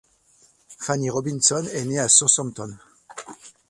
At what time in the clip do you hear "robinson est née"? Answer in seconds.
1.11-1.99